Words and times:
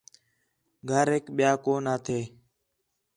گھریک 0.89 1.25
ٻِیا 1.35 1.51
کو 1.63 1.73
نہ 1.85 1.95
تھے 2.05 2.19